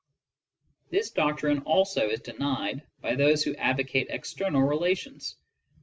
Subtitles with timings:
[0.89, 5.35] This doctrine also is denied by those who advocate external relations.